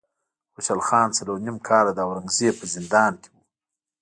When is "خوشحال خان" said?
0.53-1.09